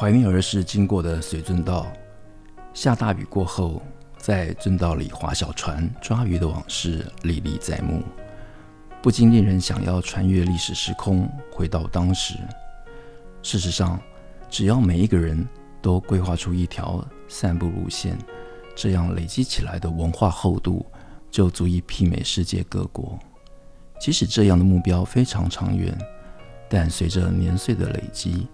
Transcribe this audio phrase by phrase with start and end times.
[0.00, 1.86] 怀念儿时经过的水圳道，
[2.72, 3.82] 下大雨过后，
[4.16, 8.02] 在圳道里划小船抓鱼的往事历历在目，
[9.02, 12.32] 不禁令人想要穿越历史时空，回到当时。
[13.42, 14.00] 事实上，
[14.48, 15.46] 只要每一个人
[15.82, 18.16] 都规划出一条散步路线，
[18.74, 20.86] 这样累积起来的文化厚度
[21.30, 23.18] 就足以媲美世界各国。
[24.00, 25.94] 即使这样的目标非常长远，
[26.70, 28.48] 但随着年岁的累积，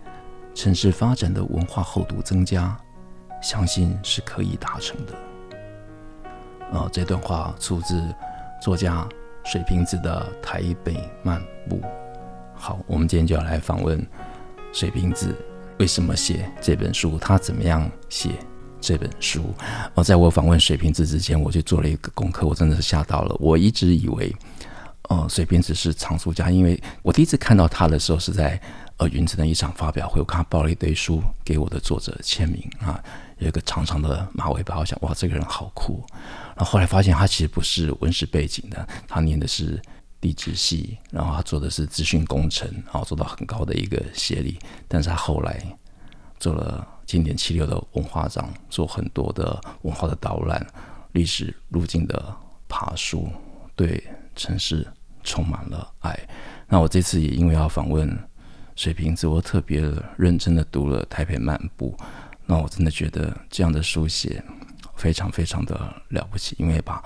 [0.56, 2.74] 城市发展的文化厚度增加，
[3.42, 5.12] 相信是可以达成的。
[6.72, 8.02] 呃，这段话出自
[8.60, 9.06] 作家
[9.44, 11.76] 水瓶子的《台北漫步》。
[12.54, 14.04] 好，我们今天就要来访问
[14.72, 15.36] 水瓶子，
[15.78, 17.18] 为什么写这本书？
[17.18, 18.30] 他怎么样写
[18.80, 19.54] 这本书？
[19.94, 23.36] 呃，在我访问水瓶子之前，我就做了一个功课，我真的是吓到了。
[23.38, 24.34] 我一直以为，
[25.10, 28.58] 呃，水瓶子是藏书家，因为我第一次看到他的时候是在。
[28.98, 32.98] 呃，云城的一场发表会，我看他抱了一堆书给我的作者签名啊，
[33.36, 36.02] 有一个长长的马尾巴，我想哇，这个人好酷。
[36.56, 39.78] 然后后来发现他其实不是文史背景的，他念的是
[40.18, 44.58] 地质系，然后他做的是资讯工程，然后做到很高的一个学历。
[44.88, 45.62] 但是他后来
[46.40, 50.66] 做了经典七六的文化长，做很多的文化的导览、
[51.12, 52.34] 历史路径的
[52.66, 53.28] 爬书，
[53.74, 54.02] 对
[54.34, 54.90] 城市
[55.22, 56.18] 充满了爱。
[56.66, 58.18] 那我这次也因为要访问。
[58.76, 59.82] 水瓶子，我特别
[60.18, 61.96] 认真的读了《台北漫步》，
[62.44, 64.44] 那我真的觉得这样的书写
[64.94, 65.74] 非常非常的
[66.10, 67.02] 了不起，因为把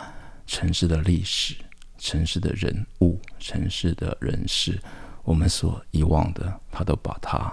[0.49, 1.55] 城市的历史、
[1.97, 4.81] 城市的人物、城市的人事，
[5.23, 7.53] 我们所遗忘的，他都把它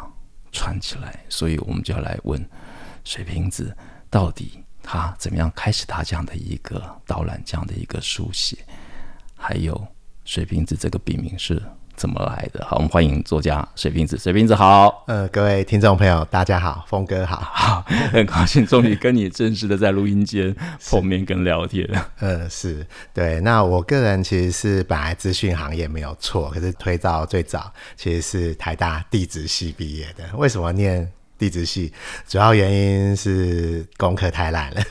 [0.52, 1.24] 串起来。
[1.30, 2.44] 所以，我们就要来问
[3.04, 3.76] 水瓶子，
[4.10, 8.58] 到底他怎么样开始他这样的一个导览，这样的一个书写？
[9.36, 9.88] 还有，
[10.26, 11.62] 水瓶子这个笔名是？
[11.98, 12.64] 怎么来的？
[12.66, 14.16] 好，我们欢迎作家水瓶子。
[14.18, 20.56] 水瓶子好，呃，各位听众朋友，大家好，峰哥好，好，很高兴终于跟你正式的在录音间
[20.90, 21.90] 碰面跟聊天。
[22.20, 23.42] 呃，是对。
[23.42, 30.24] 那我个人其实是本来资讯行业没有错，可是推到最早其实是台大地质系毕业的。
[30.38, 31.12] 为什么念？
[31.38, 31.92] 地质系
[32.28, 34.82] 主要原因是功课太烂了，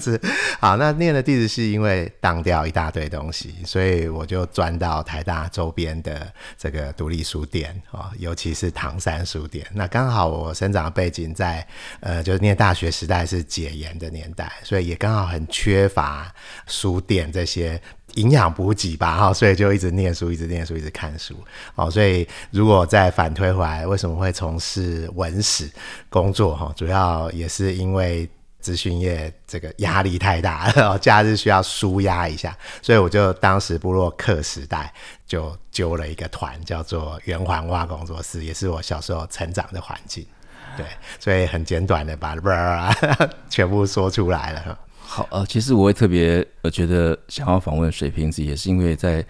[0.00, 0.20] 是
[0.60, 0.76] 好。
[0.76, 9.66] 那念了地质系，因为当掉一大堆东西，所以我就转到台大周边的这个独立书店哦，尤其是唐山书店。
[9.72, 11.66] 那刚好我生长的背景在
[12.00, 16.32] 呃，就是念大学时代是解严的年代，所以也刚好很缺乏
[16.66, 17.80] 书店这些。
[18.16, 21.34] 营养补给吧，哈，所以就一直念书，一直念书，一直看书，
[21.74, 25.70] 哦，所以如果再反推回来，为什么会从事文史
[26.10, 26.56] 工作？
[26.56, 28.28] 哈，主要也是因为
[28.60, 34.92] 资讯业这个压力太大， 假日需要舒压一下，所以我就当时部落客时代
[35.26, 40.26] 就揪了一个团，叫做圆环文化工作室，也是我小时候成长的环境，
[40.76, 40.84] 对，
[41.20, 42.34] 所以很简短的把
[43.48, 44.78] 全部说出来了。
[45.08, 49.24] 好，呃，其实我也特别呃觉得想要访问水瓶子，也是因为在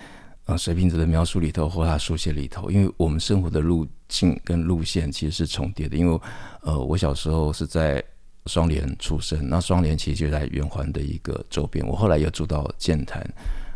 [0.46, 5.96] 呃水瓶子的描述里头或他书写里头，因为我们生活的路径跟路线其实是重叠的。
[5.96, 6.20] 因为
[6.62, 8.02] 呃我小时候是在
[8.46, 11.86] 双连出生，那双连其实就在圆环的一个周边。
[11.86, 13.24] 我后来又住到剑潭，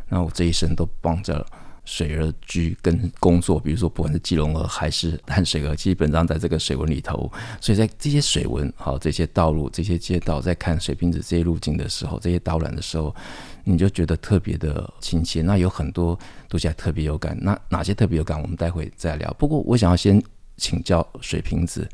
[0.08, 1.46] 那我这一生都帮着。
[1.84, 7.30] 水而居跟工作，比如说不管是基隆河还是淡水河，基本上在这个水纹里头。
[7.60, 13.14] 所以在这些水纹、好这些道路、这些街道，在看水瓶子这些路径的时候，这些导览的时候，
[13.64, 15.42] 你就觉得特别的亲切。
[15.42, 16.18] 那有很多
[16.48, 17.36] 读起来特别有感。
[17.40, 18.40] 那哪些特别有感？
[18.40, 19.32] 我们待会再聊。
[19.38, 20.22] 不过我想要先
[20.56, 21.88] 请教水瓶子，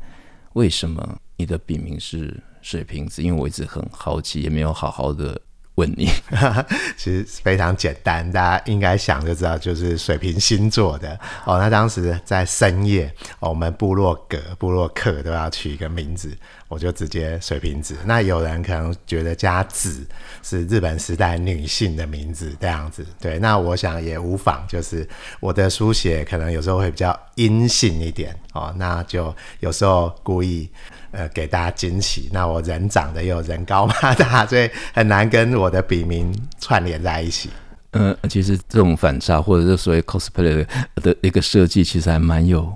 [0.53, 3.23] 为什么你的笔名是水瓶子？
[3.23, 5.41] 因为我一直很好奇，也没有好好的。
[5.77, 6.09] 问你，
[6.97, 11.59] 其实非常简单，大家应该想就知道，就是水瓶星座的哦。
[11.59, 16.35] 那当时在深夜，我们部落格、部落客都要取一个名字，
[16.67, 17.95] 我就直接水瓶子。
[18.05, 20.03] 那有人可能觉得加子
[20.41, 23.37] 是日本时代女性的名字这样子，对。
[23.37, 25.07] 那我想也无妨，就是
[25.39, 30.69] 我的书写可能有时候会比较阴性一点哦，那就有时候故意。
[31.11, 32.29] 呃，给大家惊喜。
[32.33, 37.49] 那我人长得又人高马大， 所以很难跟我的笔名串联在一起。
[37.91, 42.71] 嗯，其实这种反差或者是所谓 cosplay 的一个设计，其实还蛮有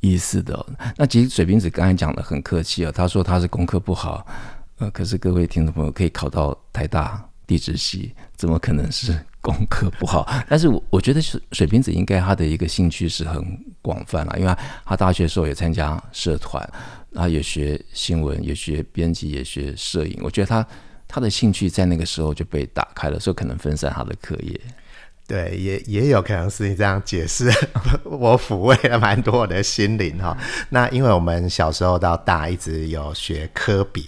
[0.00, 0.66] 意思的。
[0.96, 4.26] 那其实水瓶子刚才讲的很客气啊，他说他是功课不好，
[4.78, 10.28] 呃，可是各位听众朋友可以考到台大地质系，怎么可能是功课不好？
[10.48, 13.42] 但是我我觉得水水瓶子应该他的一个兴趣是很
[13.82, 16.62] 广泛了，因为他大学时候也参加社团，
[17.10, 20.18] 然后也学新闻，也学编辑，也学摄影。
[20.22, 20.66] 我觉得他。
[21.12, 24.60] 他的兴趣在那个时候就被打开了，所以可能分散他的课业。
[25.30, 27.48] 对，也也有可能是你这样解释，
[28.02, 30.36] 我抚慰了蛮多我的心灵哈。
[30.70, 34.02] 那因为我们小时候到大一直有学科别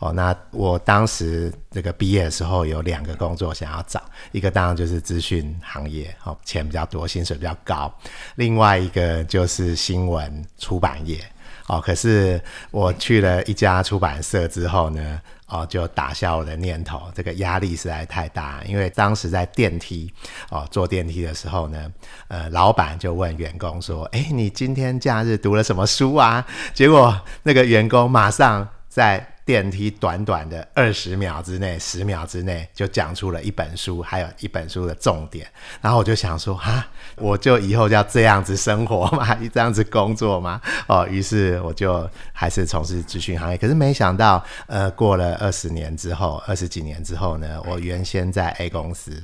[0.00, 7.88] 哦，那我当时这个毕业的时候有两个工作想要找，一个当然就是资讯行业，哦，钱比较多，薪水比较高；
[8.34, 11.24] 另外一个就是新闻出版业。
[11.66, 12.38] 哦，可是
[12.70, 17.02] 我去了一家出版社之后呢，哦，就打消我的念头。
[17.14, 20.12] 这个压力实在太大，因为当时在电梯，
[20.50, 21.92] 哦，坐电梯的时候呢，
[22.28, 29.33] 呃，老板就问员工说：“哎，你今天假日读了什么书啊？”结果那个员工马上在。
[29.44, 35.46] 电梯短短的二十秒之内，十秒之内就讲出了一本书，还有一本书的重点。
[35.80, 36.86] 然后我就想说，哈，
[37.16, 40.60] 我就以后要这样子生活嘛， 这样子工作嘛。
[40.86, 43.58] 哦，于是我就还是从事咨询行业。
[43.58, 49.22] 可是没想到，呃，过了二十年之后，二十几年之后呢，我原先在 A 公司。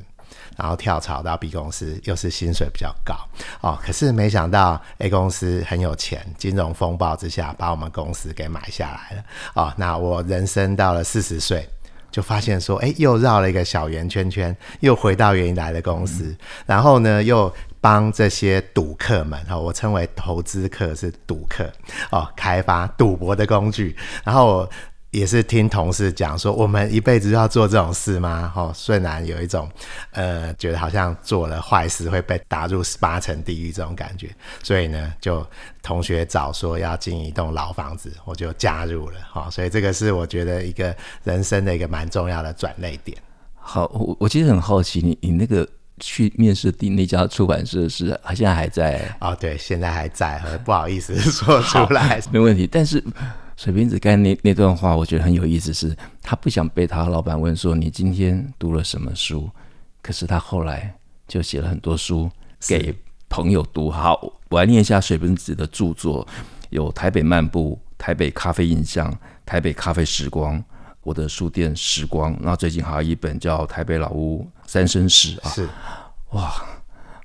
[0.60, 3.14] 然后跳槽到 B 公司，又是薪水比较高
[3.62, 3.78] 哦。
[3.82, 9.24] 可是没想到 A 公司很有钱，金融风暴之下把我们公司给买下来了
[9.54, 9.72] 哦。
[9.78, 11.66] 那我人生到了四十岁，
[12.10, 16.24] 就发现说，哎，又绕了一个小圆圈圈，又回到原来的公司。
[16.24, 16.36] 嗯、
[16.66, 21.64] 然后呢，又帮这些赌客们哈、哦，我称为投资客是赌客
[22.10, 23.96] 哦，开发赌博的工具。
[24.24, 24.70] 然后我。
[25.10, 28.52] 也是听同事讲说，我们一辈子就要做这种事吗？
[28.54, 29.68] 哦，虽然有一种，
[30.12, 34.30] 呃，觉得好像做了坏事会被打入十八层地狱这种感觉，
[34.62, 35.44] 所以呢，就
[35.82, 39.18] 同学早说要进一栋老房子，我就加入了。
[39.32, 43.18] 哈、哦，所以这个是我觉得一个人生的一个蛮重要的转捩点。
[43.56, 45.66] 好，我我其实很好奇，你你那个
[45.98, 49.02] 去面试的那家出版社是现在还在？
[49.20, 53.02] 哦，对，现在还在，不好意思说出来，没问题，但是。
[53.60, 59.50] 水瓶子刚才那那段话，我觉得很有意思是，是他不想被他老板问说你今天读了什么书，
[60.00, 60.94] 可是他后来
[61.28, 62.30] 就写了很多书
[62.66, 62.94] 给
[63.28, 63.90] 朋友读。
[63.90, 64.18] 好，
[64.48, 66.26] 我来念一下水瓶子的著作：
[66.70, 69.12] 有《台北漫步》、《台北咖啡印象》、
[69.44, 70.58] 《台北咖啡时光》、
[71.02, 72.34] 我的书店时光。
[72.40, 75.50] 那最近还有一本叫《台北老屋三生石》啊。
[75.50, 75.68] 是
[76.30, 76.50] 哇，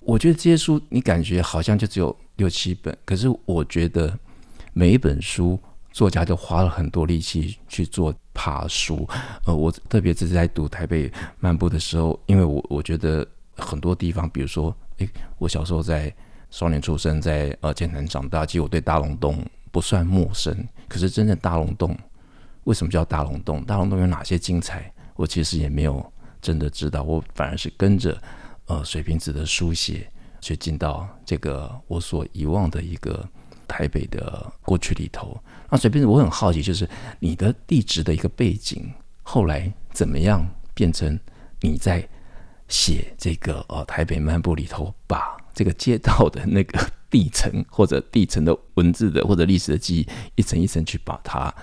[0.01, 4.19] 我觉得这些书你感觉好像就只有六七本，可是我觉得
[4.73, 5.57] 每一本书。
[5.95, 9.07] 作家就花了很多力气去做爬书，
[9.45, 11.09] 呃，我特别是在读《台北
[11.39, 13.25] 漫步》的时候，因为我我觉得
[13.55, 16.13] 很多地方，比如说，诶，我小时候在
[16.49, 20.67] 少年出生，在呃建南长大，其实我对大龙洞不算陌生。
[20.89, 21.97] 可是真正大龙洞
[22.65, 23.63] 为什么叫大龙洞？
[23.63, 24.91] 大龙洞有哪些精彩？
[25.15, 26.05] 我其实也没有
[26.41, 28.21] 真的知道，我反而是跟着
[28.65, 33.25] 呃水瓶子的书写，去进到这个我所遗忘的一个
[33.65, 35.41] 台北的过去里头。
[35.75, 36.87] 那随便，我很好奇，就是
[37.19, 38.93] 你的地质的一个背景，
[39.23, 41.19] 后来怎么样变成
[41.59, 42.07] 你在
[42.69, 46.79] 写这个呃台北漫步里头，把这个街道的那个
[47.09, 51.53] 地层或者地层的文字的或者历史的记忆，一层一层去把它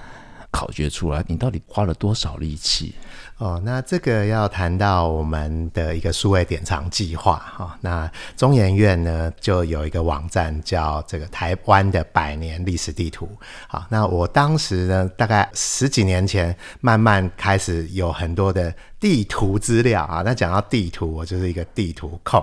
[0.52, 2.94] 考掘出来，你到底花了多少力气？
[3.38, 7.76] 哦，那这个要谈到我们的一个数位典藏计划哈。
[7.80, 13.28] 那中研院呢，就有一个网站叫这个台湾的百年历史地图。
[13.66, 20.22] 好，那我当时呢，大概十几年前，慢慢开始有很多的地图资料啊。
[20.24, 22.40] 那讲到地图，我就是一个地图控。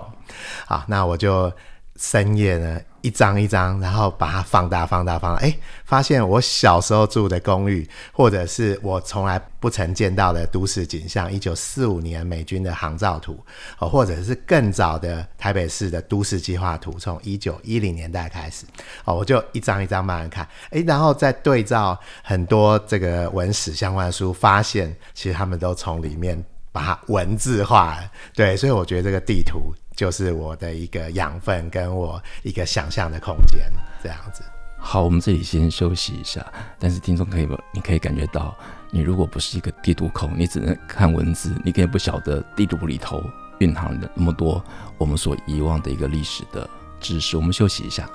[0.66, 1.50] 啊，那我就
[1.96, 2.78] 深夜呢。
[3.02, 13.38] 一张一张，然后把它放大、放大、放大，哎，发现我小时候住的公寓，或者是我从来不曾见到的都市景象，一九四五年美军的航照图，
[13.78, 18.66] 哦，或者是更早的台北市的都市计划图，从一九一零年代开始，
[19.04, 29.72] 哦，我就一张一张慢慢看，哎，然后再对照很多这个文史相关的书，发现其实他们都从里面把它文字化了，对，所以我觉得这个地图。
[30.00, 33.70] 就是我的一个养分，跟我一个想象的空间，
[34.02, 34.42] 这样子。
[34.78, 36.42] 好，我们这里先休息一下。
[36.78, 38.56] 但是听众可以，你可以感觉到，
[38.90, 43.22] 你如果不是一个地图控，你只能看文字，你可以不晓得地图里头
[43.58, 44.64] 蕴含的那么多
[44.96, 46.66] 我们所遗忘的一个历史的
[46.98, 47.36] 知识。
[47.36, 48.08] 我们休息一下。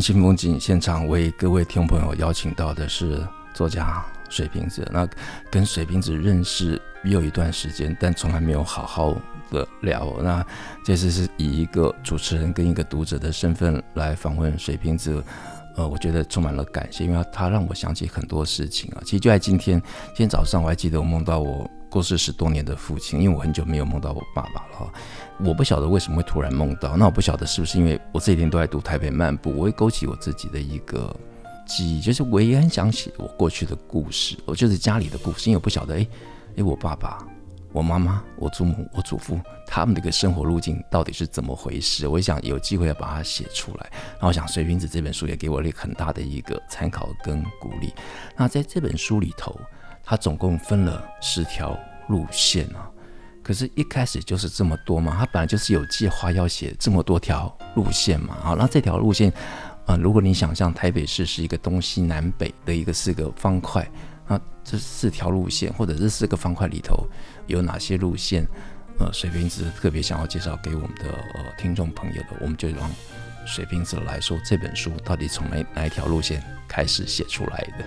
[0.00, 4.86] 新风景现场为各位听众朋友邀请到的是作家水瓶子。
[4.92, 5.08] 那
[5.50, 9.16] 跟水瓶子认识也有一段时间，但从来没有好好
[9.50, 10.14] 的聊。
[10.22, 10.44] 那
[10.84, 15.22] 这次是以一个主持人跟一个读者的身份来访问水瓶子。
[15.76, 19.02] 呃，我觉得充满了感谢，因为他让我想起很多事情啊。
[19.04, 24.92] 其实就在今天，今天早上我还记得我梦到我过世十多年的父亲，因为我很久没有梦到我爸爸了哈。
[25.38, 31.14] 我不晓得为什么会突然梦到，那我不晓得是不是因为我这几天都在读《台北漫步》，我会勾起我自己的一个
[31.66, 36.06] 记忆，就是我也很想写我过去的故事，我就是家里的故事，因为我不晓得，哎，
[36.56, 37.26] 哎，我爸爸。
[37.70, 42.08] 我妈妈、我祖母、我祖父，他们的一个生活路径到底是怎么回事？
[42.08, 43.86] 我想有机会要把它写出来。
[44.12, 47.92] 然后我想《水瓶子》这本书也给我了很大的一个参考跟鼓励。
[48.38, 49.54] 那在这本书里头，
[50.08, 52.88] 它总共分了十条路线啊。
[53.42, 55.14] 可是，一开始就是这么多嘛？
[55.18, 58.34] 它本来就是有计划要写这么多条路线嘛。
[58.40, 59.30] 好，那这条路线，
[59.84, 63.86] 啊、如果你想象台北市是一个东西南北的一个四个方块。
[64.26, 67.06] 那这四条路线，或者这四个方块里头
[67.46, 68.46] 有哪些路线？
[68.98, 72.90] 呃，水瓶子特别想要介绍给我们的呃听众朋友的，我们就让
[73.46, 77.84] 水瓶子来说这本书到底从哪哪一条路线开始写出来的？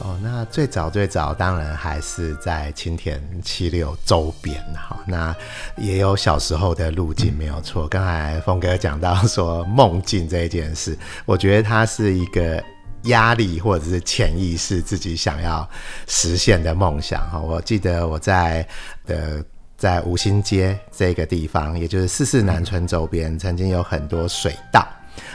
[0.00, 5.34] 哦，那最早最早当然还是在青田七六周边哈，那
[5.76, 7.86] 也有小时候的路径没有错。
[7.88, 12.62] 刚、嗯、才峰哥讲到说梦境这一件事，我觉得它是一个。
[13.04, 15.66] 压力或者是潜意识自己想要
[16.08, 18.66] 实现的梦想哈，我记得我在
[19.06, 19.42] 的
[19.76, 24.86] 在五星街这个地方，也就是四四南村周边，曾经有很多水道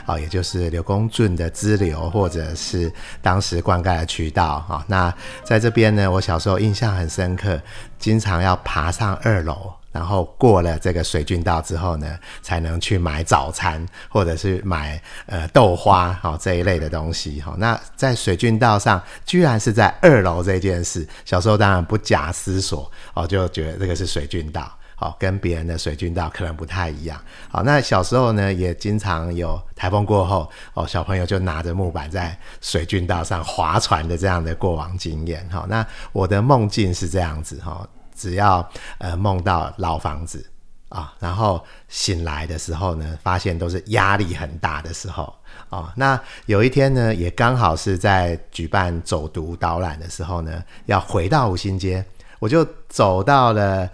[0.06, 4.84] 啊，也就是刘公圳的支流或者是当时灌溉的渠道啊。
[4.88, 7.60] 那在这边呢，我小时候印象很深刻，
[7.98, 9.72] 经常要爬上二楼。
[9.92, 24.68] 然后过了这个水圳道之后呢，才能去买早餐，或者是买呃豆花好、这一类的东西哈、那在水圳道上，居然是在二楼这件事，小时候当然不假思索哦，就觉得这个是水圳道，
[25.08, 27.20] 哦、跟别人的水军道可能不太一样。
[27.50, 35.46] 好、那小时候呢，也经常有台风过后哦，小朋友就拿着木板在水军道上划船的这样的过往经验。
[35.50, 37.72] 好、哦，那我的梦境是这样子哈。
[37.72, 38.66] 哦只要
[38.98, 40.48] 呃梦到老房子
[40.88, 45.34] 啊，然后醒来的时候呢，发现都是压力很大的时候
[45.68, 45.92] 哦。
[45.96, 52.04] 那有一天呢，也刚好是在举办走读导览的时候呢，要回到五星街，
[52.38, 53.90] 我就走到了。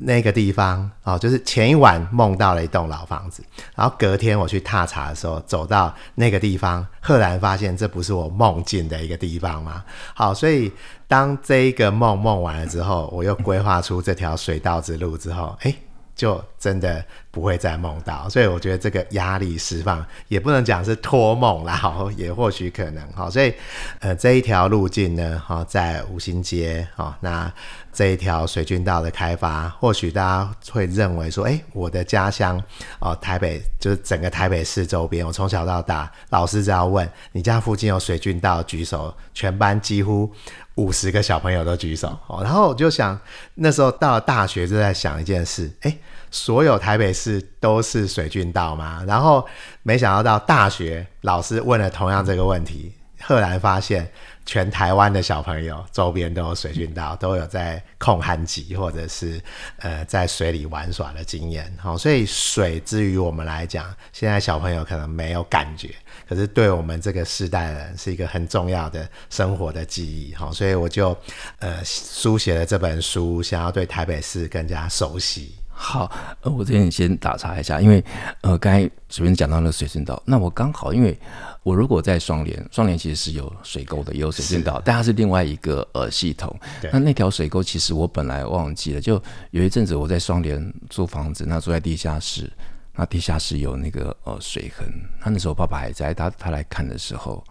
[0.00, 3.42] 那个地方哦，就是前一晚梦到了一栋老房子，
[3.74, 9.84] 然后隔天我去踏查的时候，走到那个地方，赫然发现这不是我梦境的一个地方吗。
[10.14, 10.72] 好，所以
[11.06, 15.74] 当这一个梦梦完了之后，我又规划出这条水道之路之后，哎。
[16.18, 23.52] 就真的不会再梦到，所以我觉得这个压力释放也不能讲是托梦啦，好，也或许可能，哈，所以
[24.00, 27.52] 呃这一条路径呢，哈，在五星街，哈，那
[27.92, 32.62] 这一条水军道的开发，或许大家会认为说，哎，我的家乡
[32.98, 40.32] 哦，台北就是整个台北市周边，我从小到大，老师只要问你家附近有水军道，举手，全班几乎。
[40.78, 43.18] 五十个小朋友都举手，哦然后我就想，
[43.56, 45.98] 那时候到了大学就在想一件事，诶，
[46.30, 49.04] 所有台北市都是水军道吗？
[49.06, 49.46] 然后
[49.82, 54.10] 没想到到大学，老师问了同样这个问题，赫然发现。
[54.48, 59.38] 全台湾的小朋友周边都有水军道，都有在控旱季或者是
[59.80, 61.70] 呃在水里玩耍的经验。
[61.78, 65.94] 好，所以水之于我们来讲，现在小朋友可能没有感觉，
[66.26, 70.34] 可是对我们这个世代人是一个很重要的生活的记忆。
[70.34, 71.14] 好，所以我就
[71.58, 75.54] 呃书写了这本书，想要对台北市更加熟悉。
[75.80, 78.04] 好，呃，我这边先打岔一下，因为
[78.40, 81.16] 呃刚才随便讲到了水圳道，那我刚好因为。
[81.64, 86.54] 我如果在双连，双连其实是有水沟的，也有水圳道，但它是另外一个呃系统。
[86.90, 92.50] 那那条水沟其实我本来忘记了，就有一阵子我在双连租房子，那住在地下室，
[92.94, 94.88] 那地下室有那个呃水痕。
[95.22, 97.44] 那那时候我爸爸还在，他他来看的时候，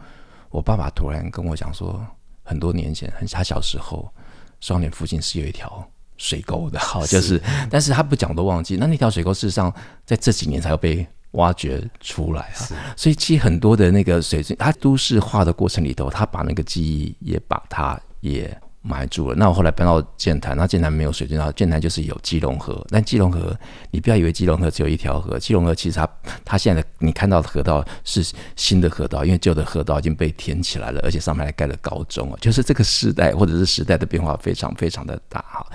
[0.49, 2.03] 我爸爸突然跟我讲说，
[2.43, 4.11] 很多年前，很他小时候，
[4.61, 8.75] 双连附近是有一条水沟的，好，就是，但是他不讲都忘记。
[8.77, 9.73] 那那条水沟事实上
[10.05, 11.07] 在这几年才会被。
[11.31, 19.35] 挖掘出来啊，所以其实很多的那个水圳，它都市化的过程里头，它把那个记忆也把它也埋住了。
[19.35, 22.85] 那我后来搬到建潭，那建潭没有水圳道，剑潭就是有基隆河。
[22.89, 23.57] 但基隆河，
[23.91, 26.09] 你不要以为基隆河只有一条河，基隆河其实它
[26.45, 35.65] 它现在的你看到的河道是新的河道，因为旧的河道已经被填起来了，而且上面还盖了高中啊，就是这个时代或者是时代的变化非常非常的大哈。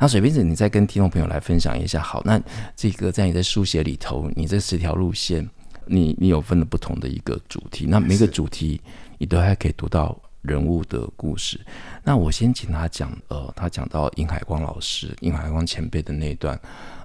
[0.00, 2.00] 那水瓶子，你再跟听众朋友来分享一下。
[2.00, 2.40] 好，那
[2.76, 5.48] 这个在你的书写里头，你这十条路线，
[5.86, 8.80] 你你有分了不同的一个主题，那每个主题
[9.18, 11.60] 你都还可以读到人物的故事。
[12.02, 16.58] 那我先请他讲，呃，他讲到殷海光老师、殷海光前辈的那一段，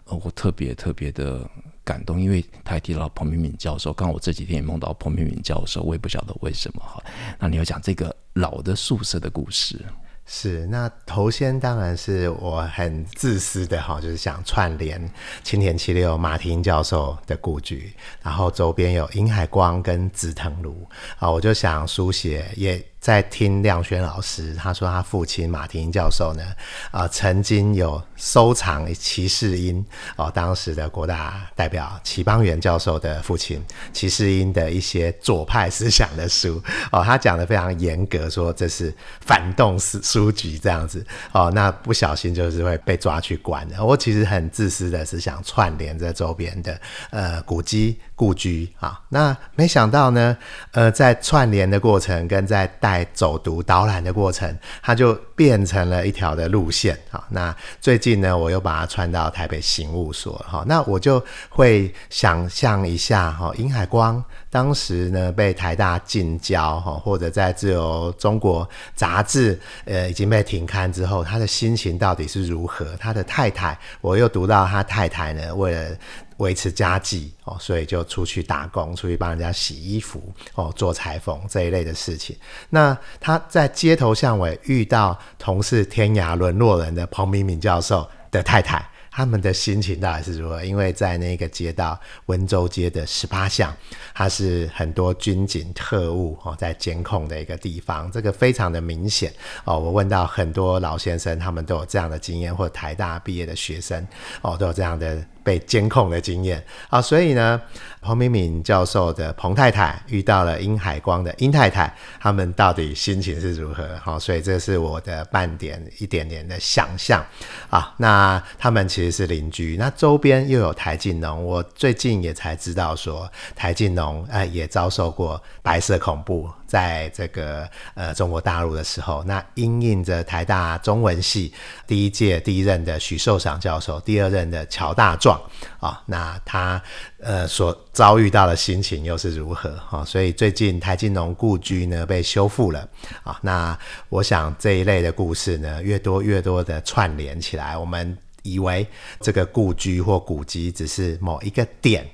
[0.06, 1.50] 呃，我特别特别的
[1.84, 3.92] 感动，因为他还提到彭明敏教授。
[3.92, 7.04] 刚我这几天也梦到彭明敏教授，我也不晓得为什么哈。
[7.40, 9.84] 那你要讲这个老的宿舍的故事。
[10.26, 15.12] 是，那头先当然是我很自私的哈，就是想串联
[15.44, 20.74] 青田七六马婷教授的故居，然后周边有殷海光跟紫藤庐
[21.18, 22.82] 啊，我就想书写也。
[23.04, 26.44] 在听亮轩老师，他说他父亲马廷教授呢，
[26.90, 43.84] 啊、曾经有收藏齐世英哦，当时的国大代表齐邦媛教授的父亲齐世英的一些左派思想的书哦，他讲得非常严格，说这是反动书书籍这样子哦，那不小心就是会被抓去关的。
[43.84, 46.80] 我其实很自私的是想串联这周边的
[47.10, 50.38] 呃古迹故居啊，那没想到呢，
[50.72, 56.98] 呃，在串联的过程跟在带在走读导览的过程，它就变成了一条的路线。
[57.10, 60.34] 好，那最近呢，我又把它串到台北刑务所。
[60.48, 72.86] 哈，那我就会想象一下，哈，尹海光当时呢被台大禁教，哈，或者在自由中国杂志，呃，已经被停刊之后，他的心情到底是如何？
[73.00, 75.98] 他的太太，我又读到他太太呢，为了。
[76.44, 80.22] 维持家计哦，所以就出去打工，出去帮人家洗衣服
[80.56, 82.36] 哦，做裁缝这一类的事情。
[82.70, 88.86] 那他在街头巷尾遇到同是天涯沦落人的彭明敏教授的太太。
[89.16, 90.66] 他们的心情到底是如何？
[90.66, 93.72] 因为在那个街道温州街的十八巷，
[94.12, 99.32] 它是很多军警特务哦在监控的一个地方，这个非常的明显
[99.66, 99.78] 哦。
[99.78, 104.04] 我问到很多老先生，他们都有这样的经验，或台大毕业的学生
[104.42, 107.02] 哦，都有这样的被监控的经验啊。
[107.02, 107.62] 所以呢，
[108.02, 113.88] 彭明敏教授的彭太太遇到了殷海光的殷太太，他们到底心情是如何？
[114.04, 117.26] 好，所以这是我的半点一点点的想象
[117.70, 117.94] 啊。
[117.96, 119.14] 那他们其实。
[119.14, 121.46] 是邻居，那周边又有台静农。
[121.46, 131.54] 我最近也才知道说，台静农呃也遭受过白色恐怖，在这个呃中国大陆的时候，那因应着台大中文系
[131.86, 135.40] 第一届第一任的许寿裳教授，第二任的乔大壮
[135.80, 136.82] 啊，那他
[137.20, 140.04] 呃所遭遇到的心情又是如何啊？
[140.04, 142.90] 所以最近台金农故居呢被修复了
[143.24, 143.78] 啊，那
[144.10, 148.18] 我想这一类的故事呢，越多越多的串联起来，我们。
[148.46, 148.86] 以为
[149.22, 152.06] 这个故居或古迹只是某一个点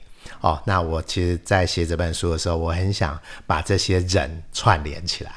[0.42, 5.32] 哦，那我其实，在写这本书的时候，我很想把这些人串联起来。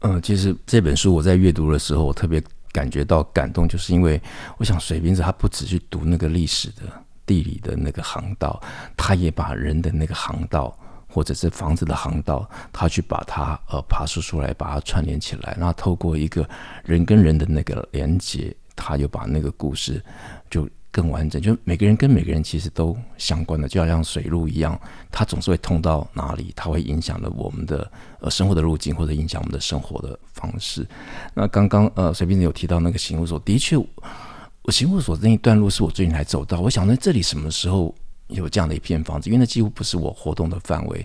[0.00, 4.20] 嗯，其实这本书我在阅读的时候，我特别感觉到感动，就是因为
[4.58, 6.82] 我想水瓶子他不只去读那个历史的、
[7.24, 8.62] 地理的那个航道，
[8.96, 10.76] 他也把人的那个航道，
[11.08, 16.46] 或者是房子的航道，他去把它呃爬梳出来，把它串联起来，然后透过一个
[16.84, 18.54] 人跟人的那个连接。
[18.76, 20.04] 他就把那个故事
[20.50, 24.80] 就更完整，就每个人跟每个人其实都相关的，就好像水路一样，
[25.10, 30.86] 它总是会通到哪里，它会影响了我们的呃生活的路径，或者影响我们的生活的方式。
[31.34, 37.92] 那刚刚呃水瓶子有提到那个刑务所，的确，我刑务所那一段路是我最近才走到，我想在这里什么时候
[38.28, 41.04] 有这样的一片房子，因为那几乎不是我活动的范围。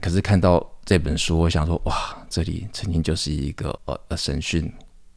[0.00, 1.94] 可是看到这本书，我想说哇，
[2.28, 4.70] 这里曾经就是一个呃呃审讯。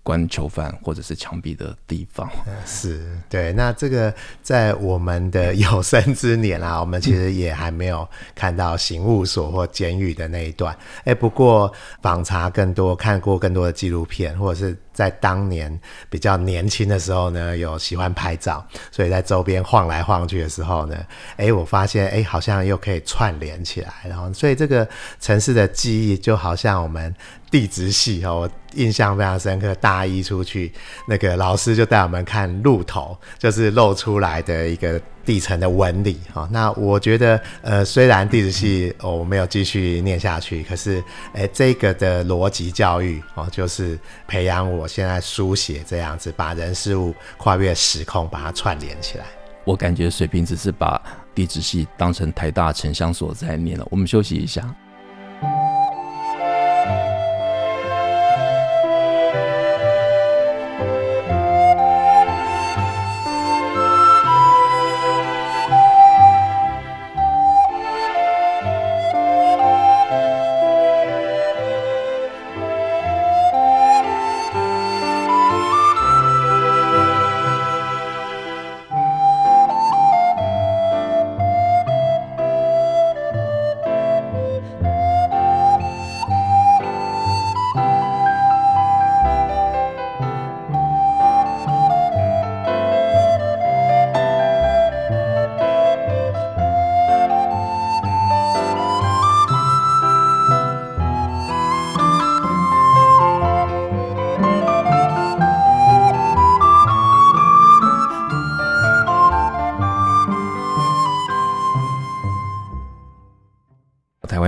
[0.08, 2.30] 关囚犯或者是墙壁的地方，
[2.66, 3.52] 是对。
[3.52, 10.74] 那这个在我们的有生之年啊， 我们其实也还没有看到刑务所或监狱的那一段。
[11.04, 11.70] 哎，不过
[12.02, 14.78] 访查更多，看过更多的纪录片，或者是。
[14.98, 15.80] 在当年
[16.10, 20.98] 比较年轻的时候呢，有喜欢拍照，所以在周边晃来晃去的时候呢，
[21.36, 27.14] 哎、我发现哎、好像又可以串联起来，然后所以这个城市的记忆就好像我们
[27.52, 29.76] 地质系哦，我印象非常深刻。
[29.76, 30.74] 大一出去，
[31.08, 35.00] 那个老师就带我们看鹿头，就是露出来的一个。
[35.28, 49.26] 地层的纹理，哈，那我觉得，呃，虽然地质系我没有继续念下去，可是，哎，这个的逻辑教育，哦，就是培养我现在书写这样子，把人事物跨越时空，把它串联起来。
[49.66, 51.02] 我感觉水瓶只是把
[51.36, 53.86] 地质系当成台大城乡所在念了。
[53.92, 54.74] 我们休息一下。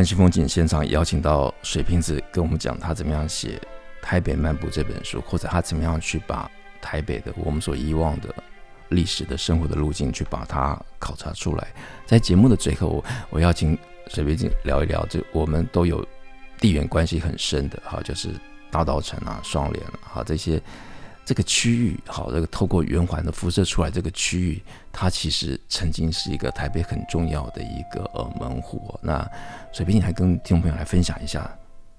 [0.10, 3.62] 西风景现场邀请到水瓶子跟我们讲他怎么样写
[4.04, 6.50] 《台北漫步》这本书，或者他怎么样去把
[6.82, 8.34] 台北的我们所遗忘的
[8.88, 11.67] 历史的生活的路径去把它考察出来。
[12.08, 16.04] 在节目的最后，我邀请水瓶子聊一聊，就我们都有
[16.58, 18.30] 地缘关系很深的哈，就是
[18.72, 20.60] 大稻埕啊、双连啊，这些。
[21.30, 24.60] 这个区域好，这个透过圆环的辐射出来，这个区域
[24.92, 29.00] 它其实曾经是一个台北很重要的一个呃门户。
[29.00, 29.24] 那
[29.72, 31.48] 水瓶，你还跟听众朋友来分享一下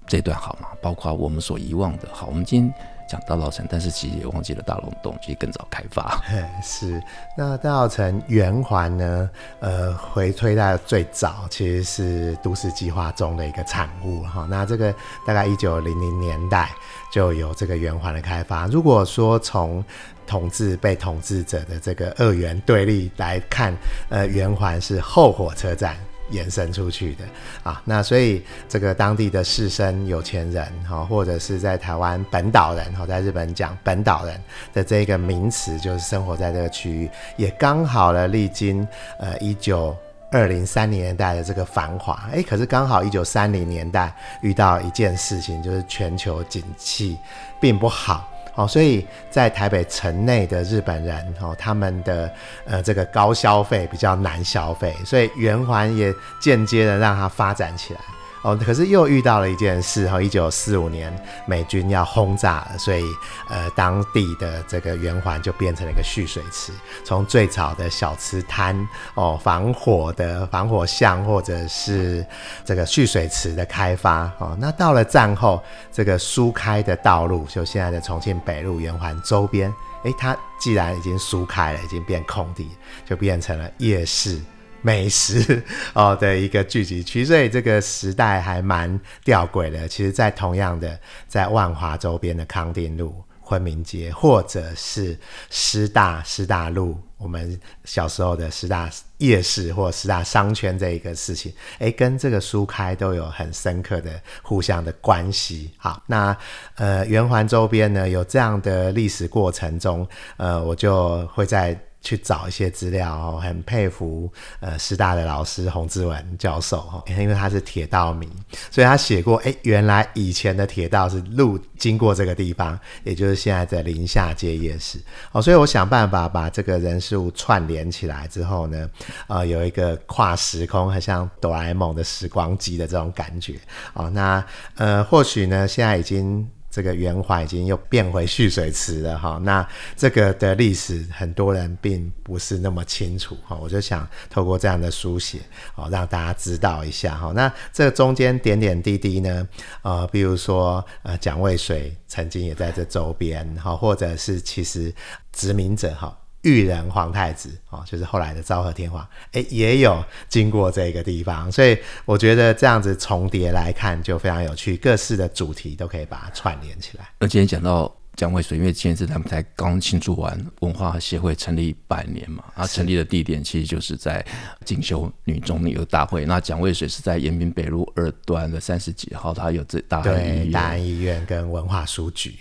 [0.05, 0.67] 这段好吗？
[0.81, 2.09] 包括我们所遗忘的。
[2.11, 2.73] 好，我们今天
[3.07, 6.21] 讲大稻城，但是其实也忘记了大龙洞，其实更早开发。
[6.63, 7.01] 是，
[7.37, 9.29] 那大稻城圆环呢？
[9.59, 14.47] 呃，回推到最早其实是都市计划中的一个产物哈。
[14.49, 14.93] 那这个
[15.25, 16.69] 大概一九零零年代。
[17.11, 18.67] 就有这个圆环的开发。
[18.67, 19.83] 如果说从
[20.25, 23.75] 统治被统治者的这个二元对立来看，
[24.07, 25.97] 呃，圆环是后火车站
[26.31, 27.25] 延伸出去的
[27.63, 27.81] 啊。
[27.85, 34.41] 那所以这个当地的士绅、有钱人哈，或者是在台湾本岛人哈，在日本讲本岛人
[34.73, 38.87] 的这个名词，就是生活在这个区域，也刚好了历经
[39.19, 39.95] 呃一九。
[40.33, 47.17] 二零三零年代的这个繁华，哎，可是刚好一九三零年代遇到一件事情，就是全球景气
[47.59, 52.31] 并不好，哦，所以在台北城内的日本人，哦，他们的
[52.65, 57.99] 呃这个高消费比较难消费，所以圆环也间接的让它发展起来。
[58.43, 61.13] 哦，可是又遇到了一件事哈，一九四五年
[61.45, 63.03] 美军要轰炸，所以
[63.47, 66.73] 呃，当地的这个圆环就变成了一个蓄水池，
[67.03, 68.75] 从最早的小吃摊
[69.13, 72.25] 哦，防火的防火巷，或者是
[72.65, 79.71] 这个蓄水池的开发哦，那到了战后，这个疏开的道路，就现在的重庆北路圆环周边，
[80.03, 82.71] 诶，它既然已经疏开了，已经变空地，
[83.05, 84.41] 就变成了夜市。
[84.83, 85.61] 美食
[85.93, 89.87] 哦的一个聚集区，所以这个时代还蛮吊诡的。
[89.87, 95.15] 其实，在同样的在万华周边的康定路、昆明街，或者是
[95.51, 105.71] 师大师大路，我们小时候的师大夜市或师大商圈这一个事情，诶，跟这个疏开都有很深刻的互相的关系。
[105.77, 106.35] 好，那
[106.75, 111.79] 呃圆环周边呢，有这样的历史过程中，呃，我就会在。
[112.01, 118.27] 去找一些资料哦，很佩服呃师大的老师洪志文教授哦，因为他是铁道迷，
[118.71, 124.99] 所以他写过哎，原来以前的铁道是路经过这个地方，也就是现在的临夏街夜市
[125.31, 128.89] 哦，所以我想办法把这个人事物串联起来之后呢，
[129.27, 133.59] 呃，有一个跨时空，很像哆啦 A 梦的时光机的这种感觉
[133.93, 134.43] 哦，那
[134.75, 136.49] 呃或许呢现在已经。
[136.71, 145.39] 这个圆环已经又变回蓄水池了哈，那这个的历史很多人并不是那么清楚哈，我就想透过这样的书写
[145.75, 147.33] 哦，让大家知道一下哈。
[147.35, 149.47] 那这中间点点滴滴呢，
[149.81, 154.93] 呃，比如说呃蒋渭水曾经也在这周边哈，或者是其实
[155.33, 156.17] 殖民者哈。
[156.43, 167.07] 裕仁皇太子哦，就是后来的昭和天皇，哎，也有经过这个地方，所以我觉得这样子重叠来看就非常有趣，各式的主题都可以把它串联起来。
[167.19, 174.25] 那今天讲到蒋渭水，因为今天是他们才刚庆祝完文化协会成立百年嘛，啊，成立的地点其实就是在
[174.65, 176.25] 锦修女中那个大会。
[176.25, 182.35] 那蒋渭水是在延平北路二段的三十几号，他有这大安医院、大安医院跟文化书局。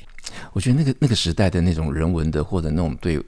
[0.55, 3.21] 我觉得那个那个时代的那种人文的或者那种对。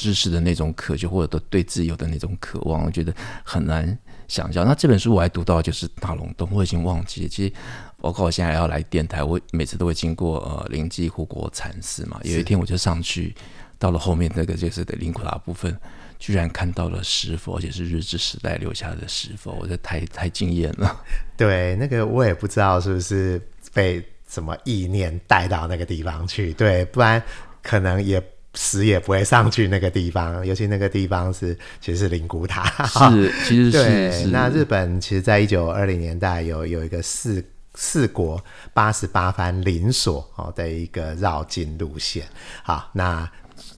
[0.00, 4.64] 知识的那种渴求，或者对自由的那种渴望，我觉得很难想象。
[4.64, 7.28] 那这本书我还读到就是大龙洞，我已经忘记了。
[7.28, 7.52] 其实
[8.00, 12.18] 包括我现在要来电台，我每次都会经过呃灵济护国禅寺嘛。
[12.24, 13.34] 有一天我就上去，
[13.78, 15.78] 到了后面那个就是的灵骨塔部分，
[16.18, 20.98] 居然看到了石佛，而且是日治时代留下的石佛，我觉得太太惊艳了。
[21.36, 23.38] 对，那个我也不知道是不是
[23.74, 27.22] 被什么意念带到那个地方去，对，不然
[27.62, 28.22] 可能也。
[28.54, 34.12] 死也不会上去那个地方， 尤其那个地方是其实是灵骨塔，是其实是对。
[34.12, 38.42] 是那日本其实，在一九二零年代有有一个四四国
[38.74, 42.24] 八十八番灵所哦的一个绕境路线。
[42.64, 43.30] 好，那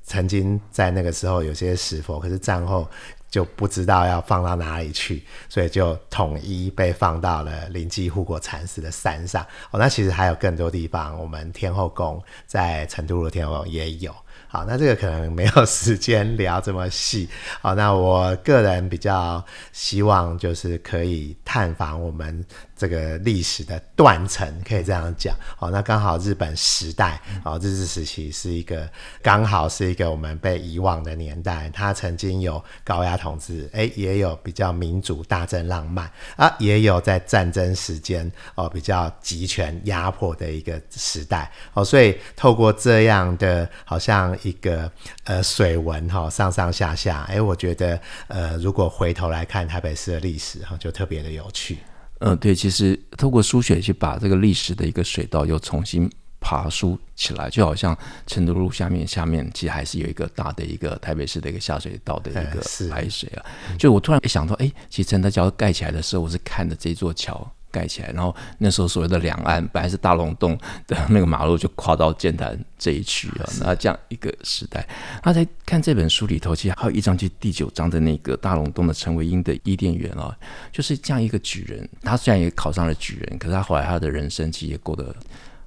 [0.05, 2.89] 曾经在那个时候有些石佛，可是战后
[3.31, 9.43] 就不知道要放到哪里去，所以就统一被放到了临济护国禅寺的山上。
[9.71, 14.15] 哦，那其实还有更多地方，我们天后宫在成都的天后宫也有。
[14.53, 17.27] 好，那这个可能没有时间聊这么细。
[17.63, 22.45] 好，那我个人比较希望就是可以探访我们
[22.77, 25.35] 这个历史的断层，可以这样讲。
[25.57, 28.89] 好，那刚好日本时代，哦，日治时期是一个
[29.23, 31.71] 刚好是一个我们被遗忘的年代。
[31.73, 44.91] 它曾经有高压统治，哎，也有比较民主、大政、浪漫啊，也有在战争时间哦比较集权压迫的一个时代哦，所以透过这样的好像一个
[45.25, 51.79] 呃水文哈、上上下下，哎，我觉得呃如果回头来看台北市的历史哈，就特别的有趣。
[52.25, 56.11] 嗯，对，其实透过输血去把这个历史的一个水道又重新。
[56.45, 63.47] 爬梳起来，就好像成都路下面，下面其实还是有一个大的一个台北市的一个下水道的一个排水啊。
[63.71, 70.57] 嗯、就我突然一想到，哎，其实陈德桥盖起来的时候，我是看着这座桥盖起来，然后那时候所谓的两岸本来是大龙洞
[70.87, 73.49] 的那个马路，就跨到剑潭这一区啊。
[73.61, 74.87] 那这样一个时代，
[75.25, 80.37] 那在看这本书里头，其实还有一章，就第九章的那个大龙洞的陈维英的伊甸园啊，
[80.71, 85.15] 就是这样一个举人，他虽然也考上了举人，可是他后来他的人生其实也过得。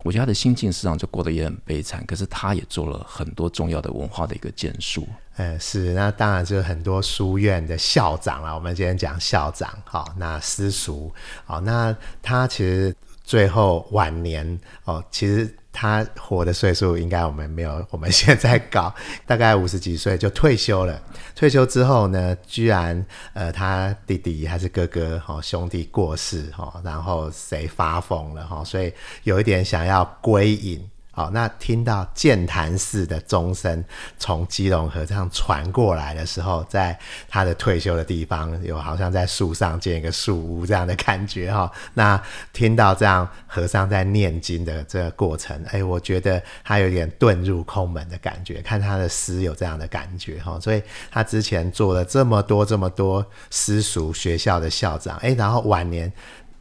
[0.05, 5.07] 我觉得他的心境实际上就过得也很悲惨，可是他也做了很多重要的文化的一个建树。
[5.35, 8.53] 呃，是，那当然就是很多书院的校长啦。
[8.53, 11.11] 我们今天讲校长，好，那私塾，
[11.43, 15.53] 好，那他其实最后晚年哦，其实。
[15.77, 20.97] 他活的岁数应该我们没有 我们现在高，大概五十几岁就退休了。
[21.35, 28.89] 退休之后呢，居然呃他弟弟还是哥哥哈、哦、兄弟过世哈、哦，然后谁发疯了哈、哦，所以
[29.23, 30.89] 有一点想要归隐。
[31.15, 33.81] 好，那听到剑潭寺的钟声
[34.19, 36.99] 从基隆河这样传过来的时候，在
[37.29, 41.71] 他的退休的地方，有好像在树上建一个树屋这样的感觉哈。
[41.95, 48.61] 那听到这样和尚在念经的这个过程，哎，我觉得他有点遁入空门的感觉。
[48.61, 56.11] 看他的诗有这样的感觉哈，所以他之前做了这么多这么多私塾学校的校长，哎，然后晚年。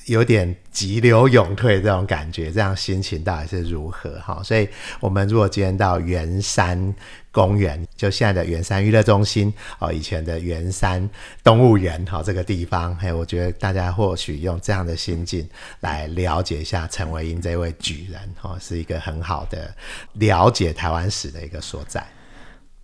[0.06, 4.20] 有点急流勇退这种感觉，这样心情到底是如何？
[4.20, 4.68] 哈，所以
[5.00, 6.94] 我们如果今天到圆山
[7.30, 11.08] 公园，就现在的圆山娱乐中心哦，以前的圆山
[11.42, 15.48] 动物园，哈，这个地方，嘿，我觉得大家或许用这样的心境
[15.80, 19.74] 来了解一下陈维英这位举人，哈，是一个很好的
[20.14, 22.06] 了解台湾史的一个所在。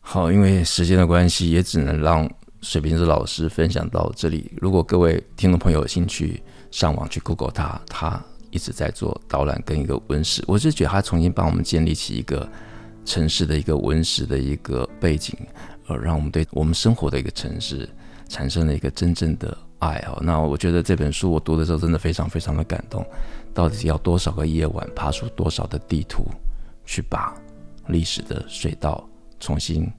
[0.01, 2.29] 好，因为时间的关系，也只能让
[2.63, 4.51] 水瓶子老师分享到这里。
[4.57, 12.47] 如果各位听众朋友有兴趣，上网去 Google 他，他一直在做导览跟一个文史，我是觉得他重新帮我们建立起一个
[13.05, 15.35] 城市的一个文史的一个背景，
[15.87, 17.89] 呃，让我们对我们生活的一个城市
[18.29, 20.19] 产生了一个真正的爱哦。
[20.23, 23.05] 那我觉得这本书我读的时候真的非常非常的感动，
[23.55, 26.27] 到底要多少个夜晚，爬出多少的地图，
[26.85, 27.35] 去把
[27.87, 29.91] 历史的水道重新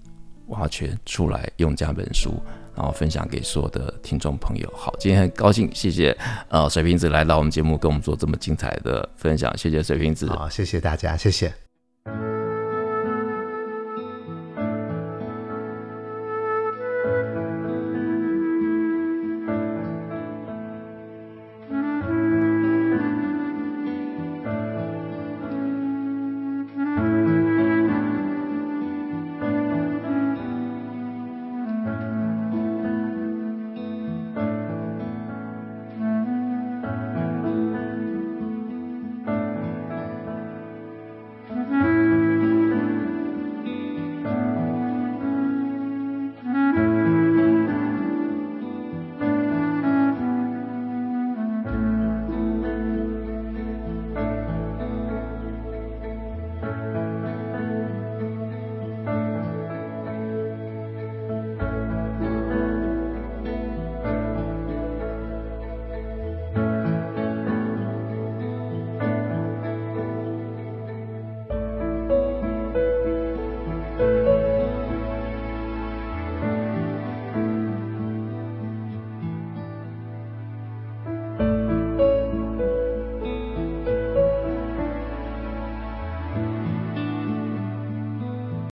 [0.52, 2.34] 挖掘出来，用这本书。
[2.74, 4.74] 然后分享给所有的听众朋友。
[4.74, 9.56] 好，今天很高兴，谢谢呃水瓶子来到我们节目，跟我们做这么精彩的分享。
[9.58, 11.61] 谢谢水瓶子，好，谢谢大家，谢谢。